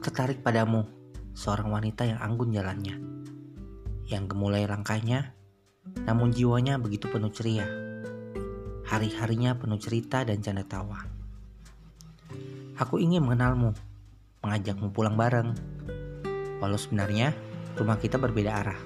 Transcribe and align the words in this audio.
tertarik 0.00 0.40
padamu, 0.40 0.88
seorang 1.36 1.68
wanita 1.68 2.08
yang 2.08 2.16
anggun 2.16 2.48
jalannya, 2.48 2.96
yang 4.08 4.24
gemulai 4.24 4.64
langkahnya, 4.64 5.36
namun 6.08 6.32
jiwanya 6.32 6.80
begitu 6.80 7.12
penuh 7.12 7.28
ceria. 7.28 7.68
Hari-harinya 8.88 9.52
penuh 9.60 9.76
cerita 9.76 10.24
dan 10.24 10.40
canda 10.40 10.64
tawa. 10.64 11.04
Aku 12.80 12.96
ingin 12.96 13.20
mengenalmu, 13.20 13.76
mengajakmu 14.40 14.96
pulang 14.96 15.12
bareng, 15.12 15.52
walau 16.56 16.80
sebenarnya 16.80 17.36
rumah 17.76 18.00
kita 18.00 18.16
berbeda 18.16 18.56
arah. 18.56 18.80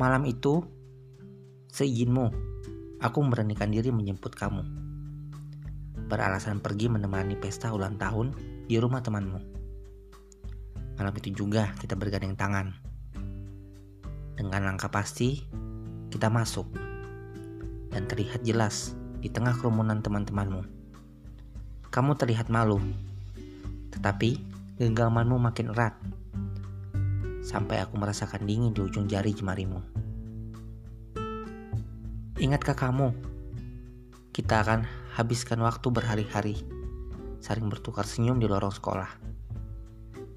Malam 0.00 0.24
itu, 0.24 0.64
seijinmu, 1.76 2.26
aku 3.04 3.16
memberanikan 3.20 3.68
diri 3.68 3.92
menjemput 3.92 4.32
kamu. 4.32 4.83
Beralasan 6.04 6.60
pergi 6.60 6.92
menemani 6.92 7.34
pesta 7.38 7.72
ulang 7.72 7.96
tahun 7.96 8.36
di 8.68 8.76
rumah 8.76 9.00
temanmu. 9.00 9.40
Malam 11.00 11.14
itu 11.18 11.34
juga 11.34 11.72
kita 11.80 11.96
bergandeng 11.96 12.36
tangan. 12.36 12.76
Dengan 14.36 14.62
langkah 14.68 14.92
pasti, 14.92 15.42
kita 16.12 16.28
masuk. 16.30 16.68
Dan 17.90 18.06
terlihat 18.06 18.44
jelas 18.44 18.94
di 19.18 19.32
tengah 19.32 19.56
kerumunan 19.56 20.04
teman-temanmu. 20.04 20.62
Kamu 21.88 22.12
terlihat 22.18 22.50
malu, 22.50 22.82
tetapi 23.94 24.38
genggamanmu 24.78 25.38
makin 25.38 25.70
erat. 25.70 25.94
Sampai 27.40 27.78
aku 27.80 27.94
merasakan 27.96 28.44
dingin 28.44 28.74
di 28.74 28.82
ujung 28.82 29.06
jari 29.06 29.30
jemarimu. 29.30 29.78
Ingatkah 32.34 32.74
kamu? 32.74 33.14
Kita 34.34 34.66
akan 34.66 35.03
habiskan 35.14 35.62
waktu 35.62 35.94
berhari-hari 35.94 36.58
saling 37.38 37.70
bertukar 37.70 38.02
senyum 38.02 38.42
di 38.42 38.50
lorong 38.50 38.74
sekolah. 38.74 39.06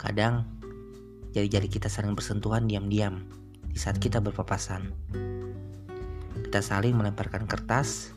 Kadang, 0.00 0.48
jari-jari 1.36 1.68
kita 1.68 1.92
saling 1.92 2.16
bersentuhan 2.16 2.64
diam-diam 2.64 3.20
di 3.68 3.76
saat 3.76 4.00
kita 4.00 4.24
berpapasan. 4.24 4.88
Kita 6.48 6.64
saling 6.64 6.96
melemparkan 6.96 7.44
kertas 7.44 8.16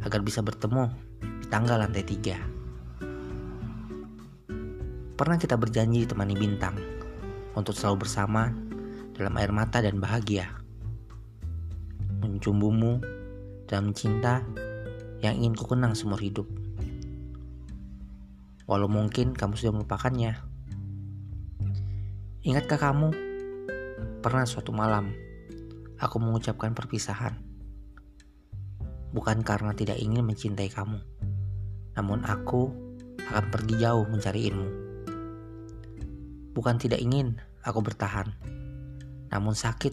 agar 0.00 0.24
bisa 0.24 0.40
bertemu 0.40 0.88
di 1.20 1.46
tangga 1.52 1.76
lantai 1.76 2.00
tiga. 2.00 2.40
Pernah 5.20 5.36
kita 5.36 5.60
berjanji 5.60 6.08
ditemani 6.08 6.32
bintang 6.32 6.80
untuk 7.52 7.76
selalu 7.76 8.08
bersama 8.08 8.48
dalam 9.12 9.36
air 9.36 9.52
mata 9.52 9.84
dan 9.84 10.00
bahagia. 10.00 10.48
Mencumbumu 12.24 13.04
dalam 13.68 13.92
cinta 13.92 14.40
yang 15.20 15.36
ingin 15.40 15.56
ku 15.56 15.68
kenang 15.68 15.96
seumur 15.96 16.20
hidup. 16.20 16.48
Walau 18.64 18.88
mungkin 18.88 19.36
kamu 19.36 19.56
sudah 19.56 19.72
melupakannya. 19.76 20.36
Ingatkah 22.44 22.80
kamu? 22.80 23.08
Pernah 24.20 24.44
suatu 24.44 24.72
malam 24.72 25.12
aku 26.00 26.16
mengucapkan 26.16 26.72
perpisahan. 26.72 27.36
Bukan 29.12 29.44
karena 29.44 29.76
tidak 29.76 30.00
ingin 30.00 30.24
mencintai 30.24 30.72
kamu, 30.72 30.96
namun 31.98 32.24
aku 32.24 32.72
akan 33.20 33.46
pergi 33.52 33.74
jauh 33.84 34.08
mencari 34.08 34.40
ilmu. 34.48 34.68
Bukan 36.56 36.80
tidak 36.80 37.04
ingin 37.04 37.36
aku 37.60 37.84
bertahan, 37.84 38.32
namun 39.28 39.52
sakit. 39.52 39.92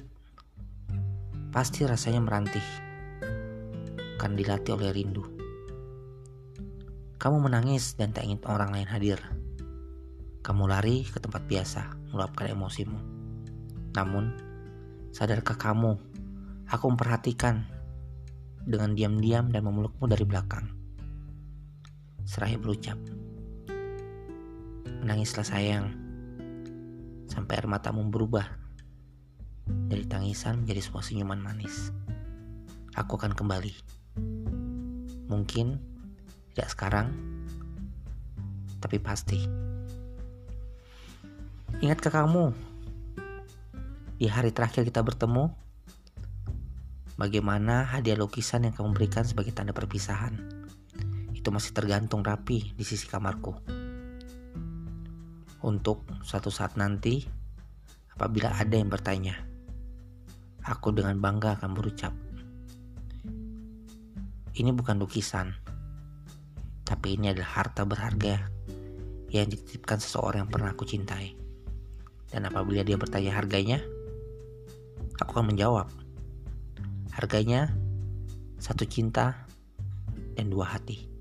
Pasti 1.51 1.83
rasanya 1.83 2.21
merantih, 2.21 2.63
kan 4.17 4.33
dilatih 4.33 4.73
oleh 4.73 4.89
rindu. 4.91 5.23
Kamu 7.17 7.37
menangis 7.41 7.93
dan 7.97 8.13
tak 8.13 8.25
ingin 8.25 8.41
orang 8.49 8.73
lain 8.73 8.89
hadir. 8.89 9.21
Kamu 10.41 10.69
lari 10.69 11.05
ke 11.05 11.21
tempat 11.21 11.45
biasa, 11.45 12.13
meluapkan 12.13 12.49
emosimu. 12.49 12.99
Namun, 13.93 14.33
sadarkah 15.13 15.57
kamu, 15.57 15.97
aku 16.69 16.85
memperhatikan 16.93 17.65
dengan 18.67 18.93
diam-diam 18.93 19.49
dan 19.49 19.65
memelukmu 19.65 20.05
dari 20.05 20.25
belakang. 20.27 20.69
Seraya 22.27 22.59
berucap, 22.59 22.99
menangislah 25.01 25.47
sayang 25.47 25.95
sampai 27.31 27.59
air 27.59 27.67
matamu 27.69 28.03
berubah 28.11 28.45
dari 29.87 30.03
tangisan 30.07 30.63
menjadi 30.63 30.81
sebuah 30.83 31.03
senyuman 31.03 31.39
manis. 31.39 31.91
Aku 32.97 33.19
akan 33.19 33.35
kembali. 33.37 33.96
Mungkin 35.27 35.79
tidak 36.51 36.69
sekarang, 36.71 37.07
tapi 38.79 38.97
pasti. 38.99 39.43
Ingatkah 41.83 42.23
kamu 42.23 42.55
di 44.17 44.25
hari 44.25 44.49
terakhir 44.49 44.87
kita 44.87 45.05
bertemu? 45.05 45.53
Bagaimana 47.17 47.85
hadiah 47.85 48.17
lukisan 48.17 48.65
yang 48.69 48.73
kamu 48.73 48.93
berikan 48.93 49.25
sebagai 49.25 49.53
tanda 49.53 49.73
perpisahan? 49.73 50.37
Itu 51.33 51.49
masih 51.49 51.73
tergantung 51.73 52.21
rapi 52.21 52.73
di 52.77 52.83
sisi 52.85 53.09
kamarku 53.09 53.77
untuk 55.65 56.05
suatu 56.21 56.53
saat 56.53 56.77
nanti 56.77 57.25
apabila 58.13 58.53
ada 58.53 58.75
yang 58.77 58.89
bertanya. 58.89 59.35
Aku 60.67 60.91
dengan 60.91 61.15
bangga 61.17 61.55
akan 61.57 61.71
berucap, 61.73 62.11
ini 64.57 64.73
bukan 64.73 64.97
lukisan, 64.97 65.53
tapi 66.81 67.13
ini 67.13 67.29
adalah 67.29 67.61
harta 67.61 67.85
berharga 67.85 68.49
yang 69.29 69.47
dititipkan 69.51 70.01
seseorang 70.01 70.47
yang 70.47 70.51
pernah 70.51 70.71
aku 70.73 70.87
cintai. 70.87 71.37
Dan 72.27 72.47
apabila 72.47 72.81
dia 72.81 72.97
bertanya 72.97 73.37
harganya, 73.37 73.79
aku 75.21 75.39
akan 75.39 75.53
menjawab, 75.53 75.87
harganya 77.13 77.71
satu 78.57 78.83
cinta 78.89 79.45
dan 80.33 80.49
dua 80.49 80.73
hati. 80.73 81.16